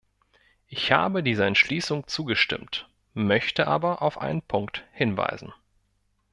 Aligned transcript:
Ich 0.65 0.91
habe 0.91 1.21
dieser 1.21 1.45
Entschließung 1.45 2.07
zugestimmt, 2.07 2.89
möchte 3.13 3.67
aber 3.67 4.01
auf 4.01 4.17
einen 4.19 4.41
Punkt 4.41 4.83
hinweisen. 4.93 5.53